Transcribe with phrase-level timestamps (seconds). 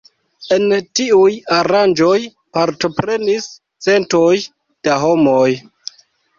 [0.55, 0.63] En
[0.99, 2.15] tiuj aranĝoj
[2.59, 3.51] partoprenis
[3.89, 4.35] centoj
[4.89, 5.49] da homoj.